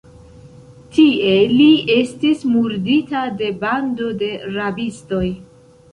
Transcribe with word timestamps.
Tie 0.95 1.33
li 1.57 1.67
estis 1.97 2.41
murdita 2.53 3.21
de 3.43 3.53
bando 3.65 4.09
de 4.23 4.35
rabistoj. 4.57 5.25